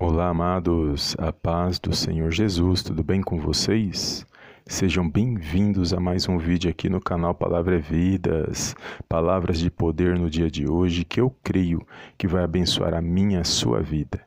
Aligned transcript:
Olá, 0.00 0.28
amados, 0.28 1.16
a 1.18 1.32
paz 1.32 1.80
do 1.80 1.92
Senhor 1.92 2.30
Jesus, 2.30 2.84
tudo 2.84 3.02
bem 3.02 3.20
com 3.20 3.40
vocês? 3.40 4.24
Sejam 4.64 5.10
bem-vindos 5.10 5.92
a 5.92 5.98
mais 5.98 6.28
um 6.28 6.38
vídeo 6.38 6.70
aqui 6.70 6.88
no 6.88 7.00
canal 7.00 7.34
Palavra 7.34 7.74
é 7.74 7.80
Vidas, 7.80 8.76
palavras 9.08 9.58
de 9.58 9.68
poder 9.68 10.16
no 10.16 10.30
dia 10.30 10.48
de 10.48 10.70
hoje 10.70 11.04
que 11.04 11.20
eu 11.20 11.34
creio 11.42 11.84
que 12.16 12.28
vai 12.28 12.44
abençoar 12.44 12.94
a 12.94 13.02
minha 13.02 13.40
a 13.40 13.44
sua 13.44 13.80
vida. 13.80 14.20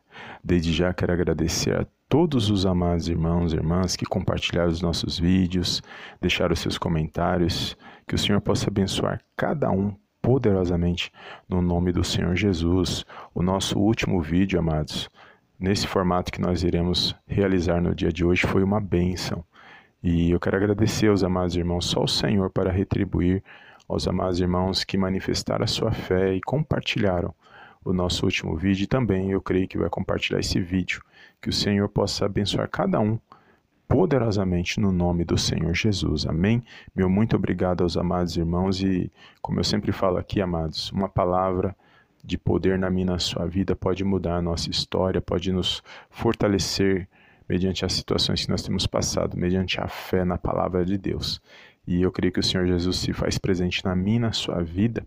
Desde 0.44 0.74
já 0.74 0.92
quero 0.92 1.14
agradecer 1.14 1.74
a 1.74 1.86
todos 2.06 2.50
os 2.50 2.66
amados 2.66 3.08
irmãos 3.08 3.54
e 3.54 3.56
irmãs 3.56 3.96
que 3.96 4.04
compartilharam 4.04 4.70
os 4.70 4.82
nossos 4.82 5.18
vídeos, 5.18 5.82
deixaram 6.20 6.54
seus 6.54 6.76
comentários, 6.76 7.78
que 8.06 8.14
o 8.14 8.18
Senhor 8.18 8.42
possa 8.42 8.68
abençoar 8.68 9.22
cada 9.34 9.70
um 9.70 9.94
poderosamente 10.20 11.10
no 11.48 11.62
nome 11.62 11.92
do 11.92 12.04
Senhor 12.04 12.36
Jesus. 12.36 13.06
O 13.34 13.42
nosso 13.42 13.78
último 13.78 14.20
vídeo, 14.20 14.58
amados, 14.58 15.08
nesse 15.62 15.86
formato 15.86 16.32
que 16.32 16.40
nós 16.40 16.64
iremos 16.64 17.14
realizar 17.24 17.80
no 17.80 17.94
dia 17.94 18.12
de 18.12 18.24
hoje 18.24 18.44
foi 18.48 18.64
uma 18.64 18.80
bênção. 18.80 19.44
E 20.02 20.32
eu 20.32 20.40
quero 20.40 20.56
agradecer 20.56 21.06
aos 21.06 21.22
amados 21.22 21.54
irmãos, 21.54 21.86
só 21.86 22.02
o 22.02 22.08
Senhor 22.08 22.50
para 22.50 22.72
retribuir 22.72 23.44
aos 23.88 24.08
amados 24.08 24.40
irmãos 24.40 24.82
que 24.82 24.98
manifestaram 24.98 25.62
a 25.62 25.68
sua 25.68 25.92
fé 25.92 26.34
e 26.34 26.40
compartilharam 26.40 27.32
o 27.84 27.92
nosso 27.92 28.24
último 28.24 28.56
vídeo. 28.56 28.82
E 28.82 28.88
também 28.88 29.30
eu 29.30 29.40
creio 29.40 29.68
que 29.68 29.78
vai 29.78 29.88
compartilhar 29.88 30.40
esse 30.40 30.60
vídeo. 30.60 31.00
Que 31.40 31.48
o 31.48 31.52
Senhor 31.52 31.88
possa 31.88 32.26
abençoar 32.26 32.68
cada 32.68 32.98
um 32.98 33.16
poderosamente 33.86 34.80
no 34.80 34.90
nome 34.90 35.24
do 35.24 35.38
Senhor 35.38 35.74
Jesus. 35.74 36.26
Amém? 36.26 36.64
Meu 36.92 37.08
muito 37.08 37.36
obrigado 37.36 37.82
aos 37.84 37.96
amados 37.96 38.36
irmãos 38.36 38.82
e, 38.82 39.12
como 39.40 39.60
eu 39.60 39.64
sempre 39.64 39.92
falo 39.92 40.16
aqui, 40.16 40.40
amados, 40.40 40.90
uma 40.90 41.08
palavra 41.08 41.76
de 42.22 42.38
poder 42.38 42.78
na 42.78 42.88
minha 42.88 43.06
na 43.06 43.18
sua 43.18 43.46
vida 43.46 43.74
pode 43.74 44.04
mudar 44.04 44.36
a 44.36 44.42
nossa 44.42 44.70
história, 44.70 45.20
pode 45.20 45.52
nos 45.52 45.82
fortalecer 46.10 47.08
mediante 47.48 47.84
as 47.84 47.92
situações 47.92 48.44
que 48.44 48.50
nós 48.50 48.62
temos 48.62 48.86
passado, 48.86 49.36
mediante 49.36 49.80
a 49.80 49.88
fé 49.88 50.24
na 50.24 50.38
palavra 50.38 50.84
de 50.84 50.96
Deus. 50.96 51.40
E 51.86 52.00
eu 52.00 52.12
creio 52.12 52.32
que 52.32 52.40
o 52.40 52.42
Senhor 52.42 52.66
Jesus 52.66 52.98
se 52.98 53.12
faz 53.12 53.38
presente 53.38 53.84
na 53.84 53.96
minha 53.96 54.20
na 54.20 54.32
sua 54.32 54.62
vida 54.62 55.06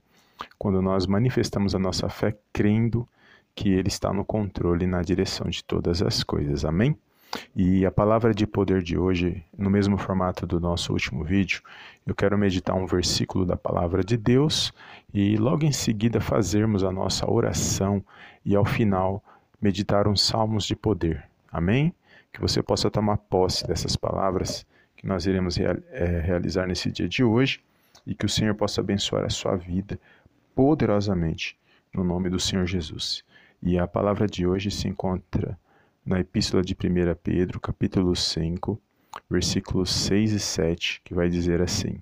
quando 0.57 0.81
nós 0.81 1.07
manifestamos 1.07 1.73
a 1.73 1.80
nossa 1.80 2.09
fé 2.09 2.38
crendo 2.52 3.07
que 3.55 3.69
Ele 3.69 3.88
está 3.88 4.11
no 4.11 4.25
controle 4.25 4.83
e 4.83 4.88
na 4.88 5.02
direção 5.02 5.47
de 5.50 5.63
todas 5.63 6.02
as 6.02 6.23
coisas. 6.23 6.66
Amém? 6.66 6.97
E 7.55 7.86
a 7.86 7.91
palavra 7.91 8.33
de 8.33 8.45
poder 8.45 8.81
de 8.81 8.97
hoje, 8.97 9.44
no 9.58 9.69
mesmo 9.69 9.97
formato 9.97 10.45
do 10.45 10.59
nosso 10.59 10.94
último 10.94 11.23
vídeo, 11.23 11.61
eu 12.05 12.14
quero 12.14 12.38
meditar 12.38 12.75
um 12.75 12.86
versículo 12.86 13.45
da 13.45 13.55
palavra 13.55 14.03
de 14.03 14.17
Deus 14.17 14.73
e 15.14 15.38
logo 15.38 15.66
em 15.66 15.72
seguida 15.72 16.19
fazermos 16.19 16.83
a 16.83 16.91
nossa 16.91 17.30
oração 17.30 18.03
e 18.45 18.56
ao 18.56 18.66
final 18.66 19.23
meditar 19.61 20.08
uns 20.08 20.22
salmos 20.22 20.66
de 20.66 20.75
poder. 20.75 21.23
Amém? 21.52 21.94
Que 22.31 22.41
você 22.41 22.61
possa 22.61 22.91
tomar 22.91 23.17
posse 23.17 23.66
dessas 23.66 23.95
palavras 23.95 24.66
que 24.95 25.08
nós 25.08 25.25
iremos 25.25 25.58
é, 25.58 26.19
realizar 26.19 26.67
nesse 26.67 26.91
dia 26.91 27.08
de 27.08 27.23
hoje 27.23 27.61
e 28.06 28.13
que 28.13 28.25
o 28.25 28.30
Senhor 28.30 28.53
possa 28.56 28.81
abençoar 28.81 29.23
a 29.23 29.30
sua 29.30 29.56
vida 29.56 30.00
poderosamente 30.53 31.58
no 31.94 32.03
nome 32.03 32.30
do 32.30 32.39
Senhor 32.39 32.66
Jesus. 32.66 33.23
E 33.61 33.80
a 33.80 33.88
palavra 33.88 34.28
de 34.28 34.45
hoje 34.45 34.69
se 34.69 34.88
encontra 34.88 35.58
na 36.05 36.19
Epístola 36.19 36.61
de 36.61 36.73
1 36.73 37.15
Pedro, 37.23 37.59
capítulo 37.59 38.15
5, 38.15 38.79
versículos 39.27 39.91
6 39.91 40.33
e 40.33 40.39
7, 40.39 41.01
que 41.03 41.15
vai 41.15 41.29
dizer 41.29 41.61
assim: 41.61 41.99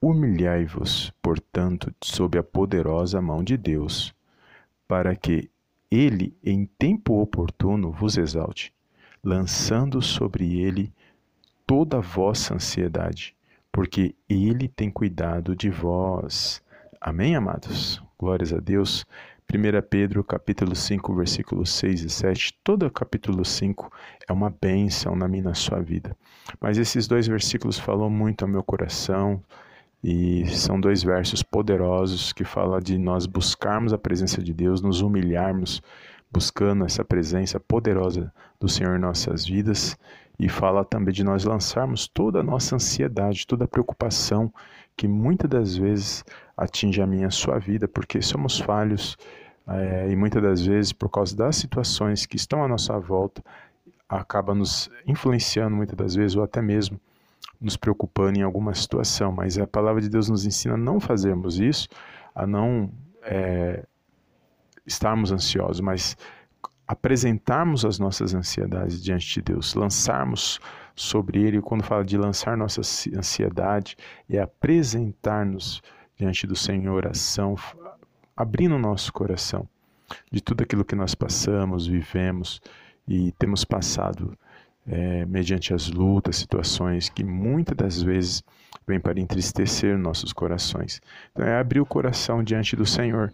Humilhai-vos, 0.00 1.10
portanto, 1.22 1.92
sob 2.04 2.38
a 2.38 2.42
poderosa 2.42 3.22
mão 3.22 3.42
de 3.42 3.56
Deus, 3.56 4.14
para 4.86 5.16
que 5.16 5.50
ele, 5.90 6.36
em 6.44 6.66
tempo 6.66 7.20
oportuno, 7.22 7.90
vos 7.90 8.18
exalte, 8.18 8.74
lançando 9.24 10.02
sobre 10.02 10.60
ele 10.60 10.92
toda 11.66 11.96
a 11.96 12.02
vossa 12.02 12.54
ansiedade, 12.54 13.34
porque 13.72 14.14
ele 14.28 14.68
tem 14.68 14.90
cuidado 14.90 15.56
de 15.56 15.70
vós. 15.70 16.62
Amém, 17.00 17.34
amados? 17.34 18.02
Glórias 18.18 18.52
a 18.52 18.58
Deus. 18.58 19.06
1 19.50 19.80
Pedro 19.88 20.22
capítulo 20.22 20.76
5, 20.76 21.14
versículos 21.14 21.70
6 21.72 22.02
e 22.02 22.10
7, 22.10 22.60
todo 22.62 22.84
o 22.84 22.90
capítulo 22.90 23.42
5 23.46 23.90
é 24.28 24.30
uma 24.30 24.50
bênção 24.50 25.16
na 25.16 25.26
minha 25.26 25.44
na 25.44 25.54
sua 25.54 25.80
vida. 25.80 26.14
Mas 26.60 26.76
esses 26.76 27.08
dois 27.08 27.26
versículos 27.26 27.78
falam 27.78 28.10
muito 28.10 28.42
ao 28.42 28.48
meu 28.50 28.62
coração 28.62 29.42
e 30.04 30.46
são 30.48 30.78
dois 30.78 31.02
versos 31.02 31.42
poderosos 31.42 32.30
que 32.30 32.44
falam 32.44 32.78
de 32.78 32.98
nós 32.98 33.24
buscarmos 33.24 33.94
a 33.94 33.96
presença 33.96 34.42
de 34.42 34.52
Deus, 34.52 34.82
nos 34.82 35.00
humilharmos 35.00 35.80
buscando 36.30 36.84
essa 36.84 37.02
presença 37.02 37.58
poderosa 37.58 38.30
do 38.60 38.68
Senhor 38.68 38.96
em 38.96 39.00
nossas 39.00 39.46
vidas 39.46 39.96
e 40.38 40.48
fala 40.48 40.84
também 40.84 41.12
de 41.12 41.24
nós 41.24 41.44
lançarmos 41.44 42.06
toda 42.06 42.40
a 42.40 42.42
nossa 42.42 42.76
ansiedade, 42.76 43.46
toda 43.46 43.64
a 43.64 43.68
preocupação 43.68 44.52
que 44.96 45.08
muitas 45.08 45.48
das 45.50 45.76
vezes 45.76 46.24
atinge 46.56 47.00
a 47.00 47.06
minha 47.06 47.28
a 47.28 47.30
sua 47.30 47.58
vida, 47.58 47.86
porque 47.86 48.20
somos 48.20 48.58
falhos 48.58 49.16
é, 49.66 50.10
e 50.10 50.16
muitas 50.16 50.42
das 50.42 50.64
vezes, 50.64 50.92
por 50.92 51.08
causa 51.08 51.36
das 51.36 51.56
situações 51.56 52.24
que 52.24 52.36
estão 52.36 52.64
à 52.64 52.68
nossa 52.68 52.98
volta, 52.98 53.42
acaba 54.08 54.54
nos 54.54 54.90
influenciando 55.06 55.76
muitas 55.76 55.96
das 55.96 56.14
vezes, 56.14 56.36
ou 56.36 56.42
até 56.42 56.62
mesmo 56.62 57.00
nos 57.60 57.76
preocupando 57.76 58.38
em 58.38 58.42
alguma 58.42 58.74
situação. 58.74 59.30
Mas 59.30 59.58
a 59.58 59.66
palavra 59.66 60.00
de 60.00 60.08
Deus 60.08 60.28
nos 60.28 60.46
ensina 60.46 60.74
a 60.74 60.78
não 60.78 60.98
fazermos 60.98 61.60
isso, 61.60 61.88
a 62.34 62.46
não 62.46 62.90
é, 63.22 63.84
estarmos 64.86 65.30
ansiosos, 65.30 65.80
mas 65.80 66.16
apresentarmos 66.88 67.84
as 67.84 67.98
nossas 67.98 68.34
ansiedades 68.34 69.02
diante 69.02 69.34
de 69.34 69.42
Deus, 69.42 69.74
lançarmos 69.74 70.58
sobre 70.96 71.42
Ele, 71.42 71.60
quando 71.60 71.84
fala 71.84 72.02
de 72.02 72.16
lançar 72.16 72.56
nossa 72.56 72.80
ansiedade, 73.14 73.94
é 74.28 74.40
apresentar-nos 74.40 75.82
diante 76.16 76.46
do 76.46 76.56
Senhor 76.56 76.94
oração, 76.94 77.54
abrindo 78.34 78.78
nosso 78.78 79.12
coração 79.12 79.68
de 80.32 80.40
tudo 80.40 80.62
aquilo 80.62 80.84
que 80.84 80.96
nós 80.96 81.14
passamos, 81.14 81.86
vivemos 81.86 82.60
e 83.06 83.32
temos 83.32 83.64
passado 83.64 84.36
é, 84.86 85.26
mediante 85.26 85.74
as 85.74 85.88
lutas, 85.88 86.36
situações 86.36 87.10
que 87.10 87.22
muitas 87.22 87.76
das 87.76 88.02
vezes 88.02 88.42
vêm 88.86 88.98
para 88.98 89.20
entristecer 89.20 89.98
nossos 89.98 90.32
corações. 90.32 91.00
Então 91.30 91.46
é 91.46 91.58
abrir 91.58 91.80
o 91.80 91.86
coração 91.86 92.42
diante 92.42 92.74
do 92.74 92.86
Senhor, 92.86 93.32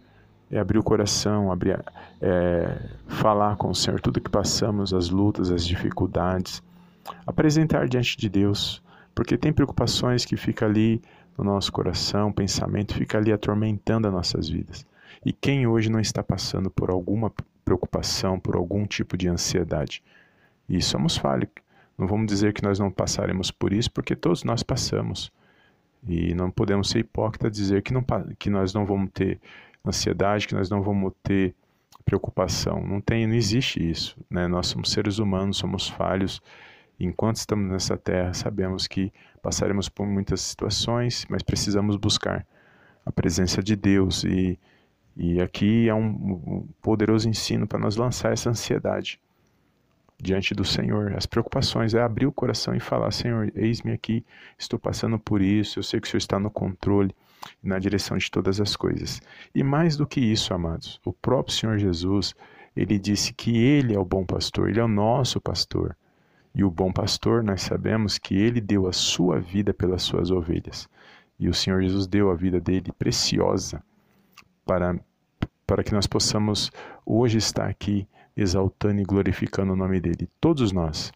é 0.51 0.59
abrir 0.59 0.77
o 0.77 0.83
coração, 0.83 1.51
abrir, 1.51 1.83
é, 2.21 2.77
falar 3.07 3.55
com 3.55 3.69
o 3.69 3.75
Senhor 3.75 3.99
tudo 3.99 4.21
que 4.21 4.29
passamos, 4.29 4.93
as 4.93 5.09
lutas, 5.09 5.51
as 5.51 5.65
dificuldades, 5.65 6.61
apresentar 7.25 7.87
diante 7.87 8.17
de 8.17 8.29
Deus, 8.29 8.81
porque 9.13 9.37
tem 9.37 9.51
preocupações 9.51 10.25
que 10.25 10.37
ficam 10.37 10.67
ali 10.67 11.01
no 11.37 11.43
nosso 11.43 11.71
coração, 11.71 12.31
pensamento 12.31 12.93
fica 12.93 13.17
ali 13.17 13.31
atormentando 13.31 14.07
as 14.07 14.13
nossas 14.13 14.49
vidas. 14.49 14.85
E 15.25 15.33
quem 15.33 15.65
hoje 15.65 15.89
não 15.89 15.99
está 15.99 16.23
passando 16.23 16.69
por 16.69 16.89
alguma 16.89 17.31
preocupação, 17.63 18.39
por 18.39 18.55
algum 18.55 18.85
tipo 18.85 19.17
de 19.17 19.27
ansiedade? 19.27 20.03
E 20.69 20.81
somos 20.81 21.17
falhos. 21.17 21.49
Não 21.97 22.07
vamos 22.07 22.27
dizer 22.27 22.53
que 22.53 22.63
nós 22.63 22.77
não 22.77 22.91
passaremos 22.91 23.51
por 23.51 23.73
isso, 23.73 23.91
porque 23.91 24.15
todos 24.15 24.43
nós 24.43 24.61
passamos. 24.61 25.31
E 26.07 26.35
não 26.35 26.51
podemos 26.51 26.89
ser 26.89 26.99
hipócritas 26.99 27.51
dizer 27.51 27.81
que, 27.81 27.93
não, 27.93 28.05
que 28.37 28.49
nós 28.49 28.73
não 28.73 28.85
vamos 28.85 29.09
ter 29.13 29.39
ansiedade, 29.89 30.47
que 30.47 30.55
nós 30.55 30.69
não 30.69 30.81
vamos 30.81 31.13
ter 31.23 31.55
preocupação. 32.03 32.85
Não 32.85 33.01
tem, 33.01 33.25
não 33.27 33.35
existe 33.35 33.87
isso. 33.87 34.17
Né? 34.29 34.47
Nós 34.47 34.67
somos 34.67 34.91
seres 34.91 35.17
humanos, 35.19 35.57
somos 35.57 35.87
falhos 35.87 36.41
Enquanto 36.99 37.37
estamos 37.37 37.69
nessa 37.69 37.97
terra, 37.97 38.33
sabemos 38.33 38.87
que 38.87 39.11
passaremos 39.41 39.89
por 39.89 40.07
muitas 40.07 40.41
situações, 40.41 41.25
mas 41.29 41.43
precisamos 41.43 41.97
buscar 41.97 42.45
a 43.05 43.11
presença 43.11 43.61
de 43.61 43.75
Deus. 43.75 44.23
E, 44.23 44.57
e 45.15 45.41
aqui 45.41 45.89
é 45.89 45.93
um, 45.93 46.67
poderoso 46.81 47.27
ensino 47.27 47.67
para 47.67 47.79
nós 47.79 47.97
lançar 47.97 48.31
essa 48.31 48.49
ansiedade 48.49 49.19
diante 50.17 50.53
do 50.53 50.63
Senhor. 50.63 51.13
As 51.17 51.25
preocupações 51.25 51.93
é 51.93 52.01
abrir 52.01 52.27
o 52.27 52.31
coração 52.31 52.73
e 52.73 52.79
falar: 52.79 53.11
Senhor, 53.11 53.51
eis-me 53.55 53.91
aqui, 53.91 54.25
estou 54.57 54.79
passando 54.79 55.19
por 55.19 55.41
isso, 55.41 55.79
eu 55.79 55.83
sei 55.83 55.99
que 55.99 56.07
o 56.07 56.09
Senhor 56.09 56.19
está 56.19 56.39
no 56.39 56.49
controle 56.49 57.13
na 57.61 57.79
direção 57.79 58.17
de 58.17 58.29
todas 58.29 58.59
as 58.59 58.75
coisas. 58.75 59.21
E 59.53 59.63
mais 59.63 59.95
do 59.95 60.05
que 60.05 60.19
isso, 60.19 60.53
amados, 60.53 60.99
o 61.05 61.13
próprio 61.13 61.55
Senhor 61.55 61.77
Jesus, 61.77 62.33
ele 62.75 62.99
disse 62.99 63.33
que 63.33 63.57
ele 63.57 63.93
é 63.93 63.99
o 63.99 64.05
bom 64.05 64.25
pastor, 64.25 64.69
ele 64.69 64.79
é 64.79 64.83
o 64.83 64.87
nosso 64.87 65.39
pastor. 65.39 65.95
E 66.53 66.63
o 66.63 66.71
bom 66.71 66.91
pastor, 66.91 67.43
nós 67.43 67.61
sabemos 67.61 68.17
que 68.17 68.35
ele 68.35 68.61
deu 68.61 68.87
a 68.87 68.93
sua 68.93 69.39
vida 69.39 69.73
pelas 69.73 70.03
suas 70.03 70.31
ovelhas. 70.31 70.87
E 71.37 71.49
o 71.49 71.53
Senhor 71.53 71.81
Jesus 71.81 72.07
deu 72.07 72.31
a 72.31 72.35
vida 72.35 72.59
dele 72.59 72.91
preciosa 72.97 73.83
para, 74.65 74.97
para 75.67 75.83
que 75.83 75.93
nós 75.93 76.07
possamos 76.07 76.71
hoje 77.05 77.37
estar 77.37 77.67
aqui 77.67 78.07
exaltando 78.35 79.01
e 79.01 79.03
glorificando 79.03 79.73
o 79.73 79.75
nome 79.75 79.99
dele, 79.99 80.29
todos 80.39 80.71
nós. 80.71 81.11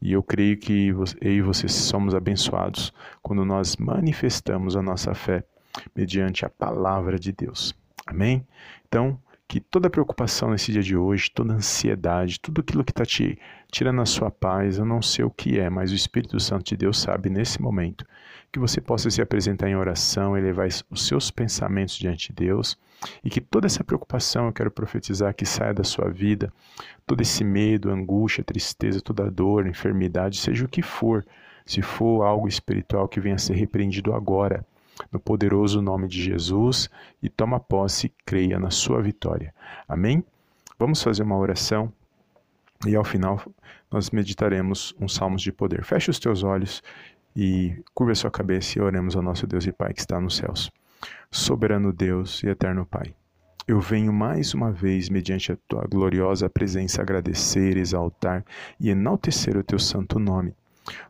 E 0.00 0.12
eu 0.12 0.22
creio 0.22 0.56
que 0.56 0.88
eu 0.88 1.04
e 1.20 1.42
vocês 1.42 1.72
somos 1.72 2.14
abençoados 2.14 2.92
quando 3.22 3.44
nós 3.44 3.76
manifestamos 3.76 4.76
a 4.76 4.82
nossa 4.82 5.14
fé 5.14 5.44
mediante 5.94 6.44
a 6.44 6.48
palavra 6.48 7.18
de 7.18 7.32
Deus. 7.32 7.74
Amém? 8.06 8.46
Então, 8.86 9.18
que 9.50 9.58
toda 9.58 9.90
preocupação 9.90 10.50
nesse 10.50 10.70
dia 10.70 10.80
de 10.80 10.96
hoje, 10.96 11.28
toda 11.28 11.54
ansiedade, 11.54 12.38
tudo 12.38 12.60
aquilo 12.60 12.84
que 12.84 12.92
está 12.92 13.04
te 13.04 13.36
tirando 13.68 14.00
a 14.00 14.06
sua 14.06 14.30
paz, 14.30 14.78
eu 14.78 14.84
não 14.84 15.02
sei 15.02 15.24
o 15.24 15.30
que 15.30 15.58
é, 15.58 15.68
mas 15.68 15.90
o 15.90 15.94
Espírito 15.96 16.38
Santo 16.38 16.66
de 16.66 16.76
Deus 16.76 17.00
sabe 17.00 17.28
nesse 17.28 17.60
momento, 17.60 18.06
que 18.52 18.60
você 18.60 18.80
possa 18.80 19.10
se 19.10 19.20
apresentar 19.20 19.68
em 19.68 19.74
oração, 19.74 20.36
elevar 20.36 20.68
os 20.88 21.04
seus 21.04 21.32
pensamentos 21.32 21.96
diante 21.96 22.28
de 22.28 22.46
Deus 22.46 22.78
e 23.24 23.28
que 23.28 23.40
toda 23.40 23.66
essa 23.66 23.82
preocupação, 23.82 24.46
eu 24.46 24.52
quero 24.52 24.70
profetizar 24.70 25.34
que 25.34 25.44
saia 25.44 25.74
da 25.74 25.82
sua 25.82 26.08
vida, 26.08 26.52
todo 27.04 27.20
esse 27.20 27.42
medo, 27.42 27.90
angústia, 27.90 28.44
tristeza, 28.44 29.00
toda 29.00 29.28
dor, 29.28 29.66
enfermidade, 29.66 30.38
seja 30.38 30.64
o 30.64 30.68
que 30.68 30.80
for, 30.80 31.26
se 31.66 31.82
for 31.82 32.22
algo 32.22 32.46
espiritual 32.46 33.08
que 33.08 33.18
venha 33.18 33.34
a 33.34 33.38
ser 33.38 33.54
repreendido 33.54 34.14
agora, 34.14 34.64
no 35.10 35.20
poderoso 35.20 35.80
nome 35.80 36.08
de 36.08 36.22
Jesus, 36.22 36.88
e 37.22 37.28
toma 37.28 37.60
posse 37.60 38.12
creia 38.24 38.58
na 38.58 38.70
sua 38.70 39.02
vitória. 39.02 39.54
Amém? 39.88 40.24
Vamos 40.78 41.02
fazer 41.02 41.22
uma 41.22 41.36
oração 41.36 41.92
e 42.86 42.96
ao 42.96 43.04
final 43.04 43.42
nós 43.90 44.10
meditaremos 44.10 44.94
um 45.00 45.08
salmos 45.08 45.42
de 45.42 45.52
poder. 45.52 45.84
Feche 45.84 46.10
os 46.10 46.18
teus 46.18 46.42
olhos 46.42 46.82
e 47.36 47.76
curva 47.94 48.12
a 48.12 48.14
sua 48.14 48.30
cabeça 48.30 48.78
e 48.78 48.82
oremos 48.82 49.14
ao 49.14 49.22
nosso 49.22 49.46
Deus 49.46 49.66
e 49.66 49.72
Pai 49.72 49.92
que 49.92 50.00
está 50.00 50.20
nos 50.20 50.36
céus. 50.36 50.70
Soberano 51.30 51.92
Deus 51.92 52.42
e 52.42 52.48
eterno 52.48 52.86
Pai, 52.86 53.14
eu 53.66 53.78
venho 53.78 54.12
mais 54.12 54.52
uma 54.52 54.72
vez, 54.72 55.08
mediante 55.08 55.52
a 55.52 55.56
tua 55.68 55.86
gloriosa 55.86 56.50
presença, 56.50 57.02
agradecer, 57.02 57.76
exaltar 57.76 58.44
e 58.80 58.90
enaltecer 58.90 59.56
o 59.56 59.62
teu 59.62 59.78
santo 59.78 60.18
nome. 60.18 60.54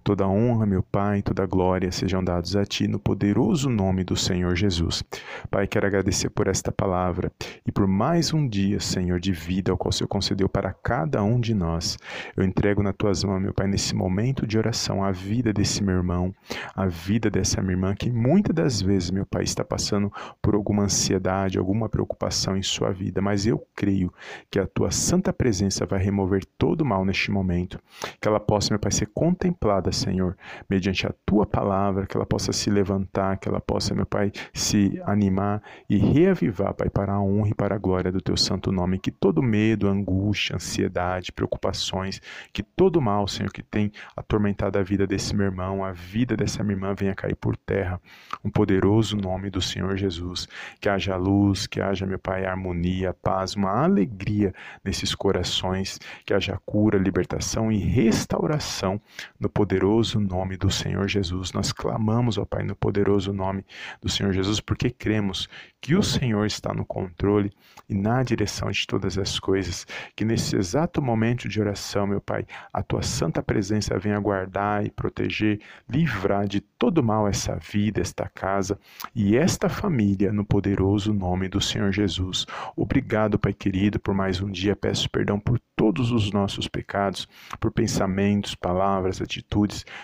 Toda 0.03 0.27
honra, 0.29 0.67
meu 0.67 0.83
Pai, 0.83 1.23
toda 1.23 1.47
glória 1.47 1.91
sejam 1.93 2.23
dados 2.23 2.57
a 2.57 2.65
Ti 2.65 2.89
no 2.89 2.99
poderoso 2.99 3.71
nome 3.71 4.05
do 4.05 4.17
Senhor 4.17 4.57
Jesus. 4.57 5.03
Pai, 5.51 5.67
quero 5.67 5.87
agradecer 5.87 6.31
por 6.31 6.49
esta 6.49 6.73
palavra 6.73 7.33
e 7.67 7.73
por 7.73 7.87
mais 7.87 8.33
um 8.35 8.47
dia, 8.47 8.81
Senhor, 8.81 9.19
de 9.19 9.33
vida, 9.33 9.71
ao 9.71 9.79
qual 9.79 9.91
o 9.91 9.93
Senhor 9.93 10.09
concedeu 10.09 10.49
para 10.49 10.73
cada 10.73 11.23
um 11.23 11.41
de 11.41 11.55
nós. 11.55 11.97
Eu 12.37 12.45
entrego 12.45 12.83
nas 12.83 12.95
Tuas 12.97 13.25
mãos, 13.25 13.41
meu 13.41 13.55
Pai, 13.55 13.67
nesse 13.67 13.95
momento 13.95 14.47
de 14.47 14.59
oração, 14.59 15.03
a 15.03 15.13
vida 15.13 15.53
desse 15.53 15.83
meu 15.83 15.95
irmão, 15.97 16.35
a 16.75 16.87
vida 16.87 17.31
dessa 17.31 17.63
minha 17.63 17.75
irmã, 17.75 17.95
que 17.95 18.11
muitas 18.11 18.55
das 18.55 18.83
vezes, 18.83 19.11
meu 19.11 19.25
Pai, 19.25 19.45
está 19.45 19.65
passando 19.65 20.13
por 20.43 20.55
alguma 20.55 20.83
ansiedade, 20.83 21.59
alguma 21.59 21.89
preocupação 21.89 22.57
em 22.57 22.63
sua 22.63 22.91
vida, 22.93 23.21
mas 23.23 23.47
eu 23.47 23.65
creio 23.75 24.13
que 24.51 24.59
a 24.59 24.67
Tua 24.67 24.91
santa 24.91 25.33
presença 25.33 25.87
vai 25.87 26.03
remover 26.03 26.45
todo 26.59 26.83
o 26.83 26.87
mal 26.87 27.05
neste 27.05 27.31
momento, 27.31 27.79
que 28.21 28.29
ela 28.29 28.41
possa, 28.41 28.73
meu 28.73 28.79
Pai, 28.79 28.93
ser 28.93 29.07
contemplada 29.15 29.70
Senhor, 29.93 30.37
mediante 30.69 31.07
a 31.07 31.15
tua 31.25 31.47
palavra, 31.47 32.07
que 32.07 32.17
ela 32.17 32.27
possa 32.27 32.53
se 32.53 32.69
levantar, 32.69 33.37
que 33.39 33.49
ela 33.49 33.61
possa, 33.61 33.95
meu 33.95 34.05
Pai, 34.05 34.33
se 34.53 35.01
animar 35.05 35.63
e 35.89 35.97
reavivar, 35.97 36.75
Pai, 36.75 36.91
para 36.91 37.13
a 37.13 37.21
honra 37.21 37.51
e 37.51 37.55
para 37.55 37.77
a 37.77 37.79
glória 37.79 38.11
do 38.11 38.21
teu 38.21 38.37
santo 38.37 38.73
nome. 38.73 38.99
Que 38.99 39.11
todo 39.11 39.43
medo, 39.43 39.87
angústia, 39.87 40.57
ansiedade, 40.57 41.31
preocupações, 41.31 42.21
que 42.53 42.63
todo 42.63 43.01
mal, 43.01 43.29
Senhor, 43.29 43.53
que 43.53 43.63
tem 43.63 43.93
atormentado 44.17 44.79
a 44.79 44.83
vida 44.83 45.07
desse 45.07 45.35
meu 45.37 45.47
irmão, 45.47 45.85
a 45.85 45.93
vida 45.93 46.37
dessa 46.37 46.65
minha 46.65 46.75
irmã, 46.75 46.95
venha 46.95 47.15
cair 47.15 47.37
por 47.37 47.57
terra. 47.57 48.01
Um 48.45 48.51
poderoso 48.51 49.17
nome 49.17 49.51
do 49.51 49.63
Senhor 49.63 49.97
Jesus. 49.97 50.49
Que 50.81 50.89
haja 50.89 51.17
luz, 51.17 51.67
que 51.67 51.81
haja, 51.81 52.07
meu 52.07 52.19
Pai, 52.19 52.45
harmonia, 52.45 53.15
paz, 53.15 53.55
uma 53.55 53.71
alegria 53.71 54.53
nesses 54.85 55.15
corações, 55.15 56.01
que 56.25 56.35
haja 56.35 56.59
cura, 56.65 56.99
libertação 56.99 57.71
e 57.71 57.79
restauração 57.79 59.01
no 59.39 59.49
poderoso 59.61 60.19
nome 60.19 60.57
do 60.57 60.71
Senhor 60.71 61.07
Jesus. 61.07 61.53
Nós 61.53 61.71
clamamos, 61.71 62.39
ó 62.39 62.47
Pai, 62.47 62.63
no 62.63 62.75
poderoso 62.75 63.31
nome 63.31 63.63
do 64.01 64.09
Senhor 64.09 64.33
Jesus, 64.33 64.59
porque 64.59 64.89
cremos 64.89 65.51
que 65.83 65.95
o 65.95 66.03
Senhor 66.03 66.47
está 66.47 66.73
no 66.73 66.83
controle 66.83 67.53
e 67.87 67.95
na 67.95 68.23
direção 68.23 68.71
de 68.71 68.87
todas 68.87 69.19
as 69.19 69.39
coisas. 69.39 69.87
Que 70.17 70.25
nesse 70.25 70.57
exato 70.57 71.03
momento 71.03 71.47
de 71.47 71.61
oração, 71.61 72.07
meu 72.07 72.23
Pai, 72.23 72.47
a 72.73 72.83
tua 72.83 73.03
santa 73.03 73.43
presença 73.43 73.99
venha 73.99 74.19
guardar 74.19 74.83
e 74.87 74.91
proteger, 74.91 75.61
livrar 75.87 76.49
de 76.49 76.63
todo 76.63 77.03
mal 77.03 77.29
essa 77.29 77.57
vida, 77.57 78.01
esta 78.01 78.31
casa 78.35 78.79
e 79.15 79.37
esta 79.37 79.69
família, 79.69 80.33
no 80.33 80.43
poderoso 80.43 81.13
nome 81.13 81.51
do 81.51 81.61
Senhor 81.61 81.93
Jesus. 81.93 82.47
Obrigado, 82.75 83.39
Pai 83.39 83.53
querido, 83.53 84.01
por 84.01 84.15
mais 84.15 84.41
um 84.41 84.51
dia. 84.51 84.75
Peço 84.75 85.11
perdão 85.11 85.39
por 85.39 85.61
todos 85.77 86.11
os 86.13 86.33
nossos 86.33 86.67
pecados, 86.67 87.29
por 87.59 87.71
pensamentos, 87.71 88.55
palavras, 88.55 89.21
atitudes. 89.21 89.40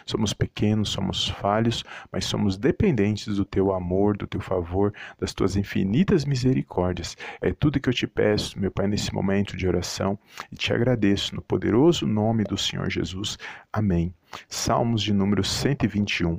Somos 0.04 0.32
pequenos, 0.32 0.90
somos 0.90 1.28
falhos, 1.28 1.84
mas 2.12 2.24
somos 2.24 2.56
dependentes 2.56 3.36
do 3.36 3.44
teu 3.44 3.72
amor, 3.72 4.16
do 4.16 4.26
teu 4.26 4.40
favor, 4.40 4.92
das 5.18 5.32
tuas 5.32 5.56
infinitas 5.56 6.24
misericórdias. 6.24 7.16
É 7.40 7.52
tudo 7.52 7.80
que 7.80 7.88
eu 7.88 7.94
te 7.94 8.06
peço, 8.06 8.58
meu 8.60 8.70
Pai, 8.70 8.86
nesse 8.86 9.12
momento 9.14 9.56
de 9.56 9.66
oração 9.66 10.18
e 10.50 10.56
te 10.56 10.72
agradeço 10.72 11.34
no 11.34 11.42
poderoso 11.42 12.06
nome 12.06 12.44
do 12.44 12.56
Senhor 12.56 12.90
Jesus. 12.90 13.38
Amém. 13.72 14.14
Salmos 14.48 15.02
de 15.02 15.12
número 15.12 15.42
121. 15.44 16.38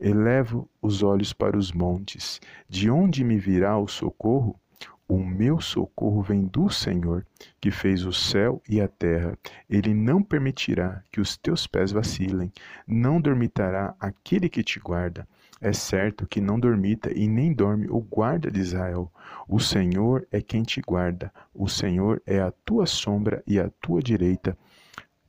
Elevo 0.00 0.68
os 0.80 1.02
olhos 1.02 1.32
para 1.32 1.56
os 1.56 1.72
montes, 1.72 2.40
de 2.68 2.90
onde 2.90 3.22
me 3.22 3.38
virá 3.38 3.78
o 3.78 3.86
socorro? 3.86 4.58
O 5.06 5.18
meu 5.18 5.60
socorro 5.60 6.22
vem 6.22 6.46
do 6.46 6.70
Senhor, 6.70 7.26
que 7.60 7.70
fez 7.70 8.06
o 8.06 8.12
céu 8.12 8.62
e 8.66 8.80
a 8.80 8.88
terra. 8.88 9.36
Ele 9.68 9.92
não 9.92 10.22
permitirá 10.22 11.02
que 11.12 11.20
os 11.20 11.36
teus 11.36 11.66
pés 11.66 11.92
vacilem, 11.92 12.50
não 12.86 13.20
dormitará 13.20 13.94
aquele 14.00 14.48
que 14.48 14.62
te 14.62 14.80
guarda. 14.80 15.28
É 15.60 15.74
certo 15.74 16.26
que 16.26 16.40
não 16.40 16.58
dormita 16.58 17.12
e 17.12 17.28
nem 17.28 17.52
dorme 17.52 17.86
o 17.88 18.00
guarda 18.00 18.50
de 18.50 18.60
Israel. 18.60 19.12
O 19.46 19.60
Senhor 19.60 20.26
é 20.32 20.40
quem 20.40 20.62
te 20.62 20.80
guarda, 20.80 21.30
o 21.54 21.68
Senhor 21.68 22.22
é 22.26 22.40
a 22.40 22.50
tua 22.64 22.86
sombra 22.86 23.42
e 23.46 23.60
a 23.60 23.70
tua 23.80 24.02
direita. 24.02 24.56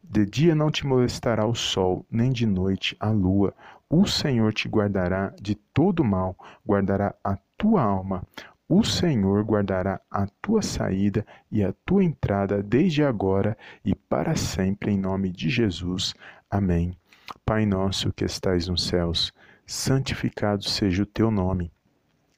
De 0.02 0.26
dia 0.26 0.56
não 0.56 0.72
te 0.72 0.86
molestará 0.88 1.46
o 1.46 1.56
sol, 1.56 2.06
nem 2.10 2.32
de 2.32 2.46
noite 2.46 2.96
a 3.00 3.10
lua. 3.10 3.54
O 3.90 4.06
Senhor 4.06 4.54
te 4.54 4.70
guardará 4.70 5.34
de 5.42 5.56
todo 5.56 6.04
mal, 6.04 6.38
guardará 6.66 7.14
a 7.24 7.38
tua 7.58 7.82
alma. 7.82 8.26
O 8.68 8.84
Senhor 8.84 9.44
guardará 9.44 10.02
a 10.10 10.26
tua 10.42 10.64
saída 10.64 11.24
e 11.52 11.64
a 11.64 11.72
tua 11.86 12.04
entrada 12.04 12.64
desde 12.64 13.04
agora 13.04 13.56
e 13.84 13.94
para 13.94 14.36
sempre, 14.36 14.92
em 14.92 14.98
nome 14.98 15.32
de 15.32 15.50
Jesus. 15.50 16.16
Amém. 16.50 16.98
Pai 17.46 17.64
nosso 17.64 18.12
que 18.12 18.26
estais 18.26 18.68
nos 18.68 18.88
céus, 18.88 19.32
santificado 19.68 20.64
seja 20.64 21.04
o 21.04 21.06
teu 21.06 21.30
nome. 21.30 21.75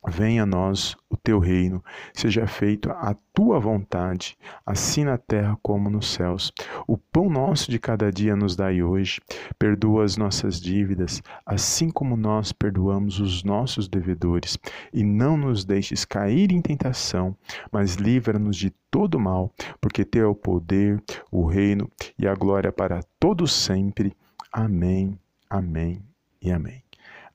Venha 0.06 0.44
a 0.44 0.46
nós 0.46 0.96
o 1.10 1.18
teu 1.18 1.40
reino, 1.40 1.84
seja 2.14 2.48
feita 2.48 2.92
a 2.94 3.14
tua 3.34 3.60
vontade, 3.60 4.38
assim 4.66 5.04
na 5.04 5.18
terra 5.18 5.58
como 5.62 5.90
nos 5.90 6.14
céus. 6.14 6.54
O 6.88 6.98
pão 6.98 7.30
nosso 7.30 7.70
de 7.70 7.78
cada 7.78 8.12
dia 8.12 8.36
nos 8.36 8.56
dai 8.56 8.82
hoje. 8.82 9.20
Perdoa 9.60 10.06
as 10.06 10.16
nossas 10.16 10.62
dívidas, 10.62 11.22
assim 11.46 11.90
como 11.90 12.16
nós 12.16 12.54
perdoamos 12.54 13.20
os 13.20 13.44
nossos 13.44 13.88
devedores. 13.88 14.58
E 14.94 15.04
não 15.04 15.36
nos 15.36 15.66
deixes 15.66 16.06
cair 16.06 16.52
em 16.52 16.62
tentação, 16.62 17.36
mas 17.72 17.96
livra-nos 17.96 18.56
de 18.56 18.70
todo 18.90 19.20
mal, 19.20 19.54
porque 19.82 20.06
teu 20.06 20.26
é 20.26 20.30
o 20.30 20.36
poder, 20.36 21.04
o 21.32 21.46
reino 21.46 21.90
e 22.18 22.28
a 22.28 22.34
glória 22.34 22.72
para 22.72 23.02
todos 23.20 23.52
sempre. 23.52 24.16
Amém, 24.52 25.20
amém 25.50 26.02
e 26.42 26.52
amém. 26.52 26.82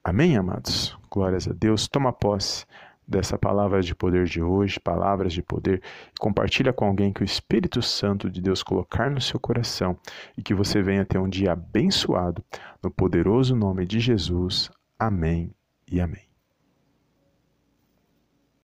Amém, 0.03 0.37
amados? 0.37 1.02
Glórias 1.13 1.47
a 1.47 1.53
Deus. 1.53 1.87
Toma 1.87 2.11
posse 2.11 2.65
dessa 3.07 3.37
palavra 3.37 3.83
de 3.83 3.95
poder 3.95 4.25
de 4.25 4.43
hoje, 4.43 4.81
palavras 4.81 5.35
de 5.35 5.43
poder, 5.43 5.83
compartilha 6.19 6.73
com 6.73 6.87
alguém 6.87 7.13
que 7.13 7.23
o 7.23 7.25
Espírito 7.25 7.83
Santo 7.83 8.31
de 8.31 8.41
Deus 8.41 8.63
colocar 8.63 9.11
no 9.11 9.21
seu 9.21 9.39
coração 9.39 9.99
e 10.39 10.43
que 10.43 10.55
você 10.55 10.81
venha 10.81 11.05
ter 11.05 11.19
um 11.19 11.29
dia 11.29 11.53
abençoado 11.53 12.43
no 12.83 12.91
poderoso 12.91 13.55
nome 13.55 13.85
de 13.85 14.01
Jesus. 14.01 14.71
Amém 14.99 15.55
e 15.91 16.01
amém. 16.01 16.32